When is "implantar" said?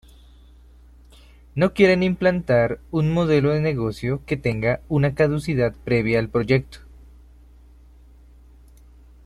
2.01-2.79